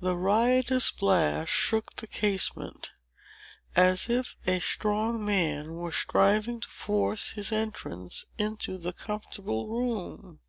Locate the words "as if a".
3.76-4.58